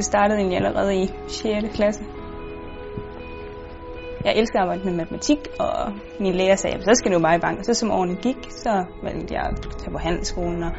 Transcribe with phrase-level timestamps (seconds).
[0.00, 1.76] Det startede egentlig allerede i 6.
[1.76, 2.04] klasse.
[4.24, 7.38] Jeg elsker at arbejde med matematik, og min lærer sagde, så skal du bare i
[7.38, 7.58] bank.
[7.58, 10.72] Og så som årene gik, så valgte jeg at tage på handelsskolen, og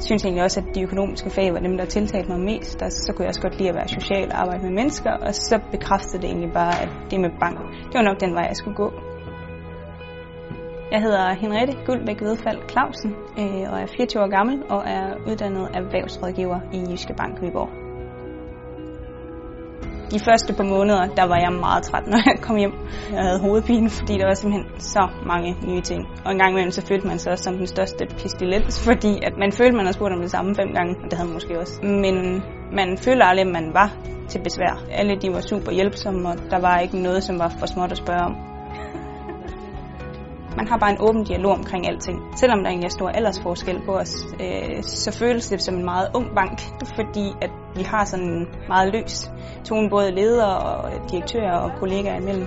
[0.00, 2.82] synes egentlig også, at de økonomiske fag var dem, der tiltalte mig mest.
[2.82, 5.34] Og så kunne jeg også godt lide at være social og arbejde med mennesker, og
[5.34, 7.58] så bekræftede det egentlig bare, at det med bank,
[7.88, 8.88] det var nok den vej, jeg skulle gå.
[10.92, 13.10] Jeg hedder Henriette Guldbæk Vedfald Clausen,
[13.40, 17.87] øh, og er 24 år gammel og er uddannet erhvervsrådgiver i Jyske Bank Viborg.
[20.10, 22.72] De første par måneder, der var jeg meget træt, når jeg kom hjem.
[23.12, 26.06] Jeg havde hovedpine, fordi der var simpelthen så mange nye ting.
[26.24, 29.34] Og en gang imellem, så følte man sig også som den største pestilens, fordi at
[29.38, 31.60] man følte, man havde spurgt om det samme fem gange, og det havde man måske
[31.60, 31.74] også.
[31.82, 33.88] Men man følte aldrig, at man var
[34.28, 34.82] til besvær.
[34.90, 37.98] Alle de var super hjælpsomme, og der var ikke noget, som var for småt at
[37.98, 38.34] spørge om.
[40.56, 42.18] Man har bare en åben dialog omkring alting.
[42.36, 46.08] Selvom der egentlig er stor aldersforskel på os, øh, så føles det som en meget
[46.14, 46.60] ung bank,
[46.94, 49.30] fordi at vi har sådan en meget løs
[49.64, 52.46] tone, både ledere og øh, direktører og kollegaer imellem.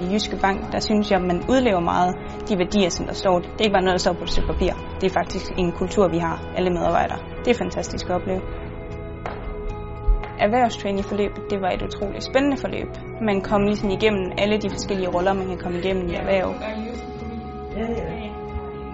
[0.00, 2.14] I Jyske Bank, der synes jeg, at man udlever meget
[2.48, 3.38] de værdier, som der står.
[3.38, 4.72] Det er ikke bare noget, der står på et stykke papir.
[5.00, 7.18] Det er faktisk en kultur, vi har, alle medarbejdere.
[7.44, 8.40] Det er fantastisk at opleve.
[10.38, 12.88] Erhvervstraining-forløbet, det var et utroligt spændende forløb.
[13.20, 16.48] Man kom ligesom igennem alle de forskellige roller, man kan komme igennem i erhverv.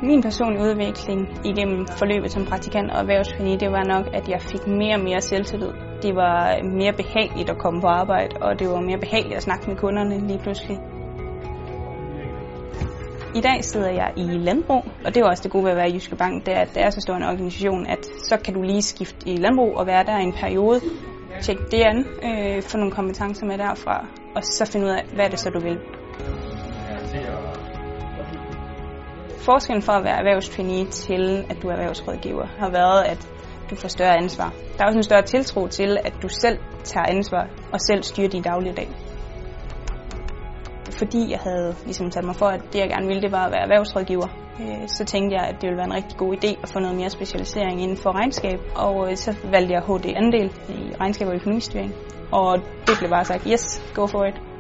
[0.03, 4.67] Min personlige udvikling igennem forløbet som praktikant og erhvervsfini, det var nok, at jeg fik
[4.67, 5.92] mere og mere selvtillid.
[6.03, 9.65] Det var mere behageligt at komme på arbejde, og det var mere behageligt at snakke
[9.69, 10.79] med kunderne lige pludselig.
[13.35, 15.91] I dag sidder jeg i landbrug, og det er også det gode ved at være
[15.91, 18.55] i Jyske Bank, det er, at det er så stor en organisation, at så kan
[18.55, 20.81] du lige skifte i landbrug og være der i en periode,
[21.43, 24.07] tjekke det an, øh, få nogle kompetencer med derfra,
[24.37, 25.79] og så finde ud af, hvad er det så du vil.
[29.39, 33.32] Forskellen for at være erhvervstrainee til, at du er erhvervsrådgiver, har været, at
[33.73, 34.55] du får større ansvar.
[34.77, 38.29] Der er også en større tiltro til, at du selv tager ansvar og selv styrer
[38.29, 38.89] din dagligdag.
[40.91, 43.53] Fordi jeg havde ligesom sat mig for, at det jeg gerne ville, det var at
[43.53, 44.29] være erhvervsrådgiver,
[44.61, 46.97] øh, så tænkte jeg, at det ville være en rigtig god idé at få noget
[46.97, 48.59] mere specialisering inden for regnskab.
[48.77, 51.95] Og øh, så valgte jeg HD-andel i regnskab og økonomistyring.
[52.33, 54.52] Og det blev bare sagt, yes, go for it.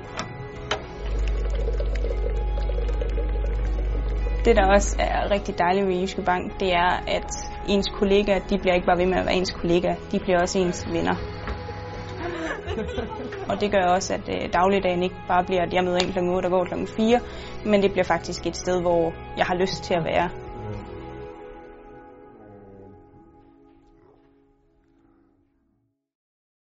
[4.44, 7.30] Det, der også er rigtig dejligt ved Jyske Bank, det er, at
[7.68, 10.58] ens kollegaer, de bliver ikke bare ved med at være ens kollegaer, de bliver også
[10.58, 11.16] ens venner.
[13.50, 16.18] Og det gør også, at øh, dagligdagen ikke bare bliver, at jeg møder ind kl.
[16.18, 16.74] 8 og går kl.
[16.96, 17.20] 4,
[17.64, 20.30] men det bliver faktisk et sted, hvor jeg har lyst til at være.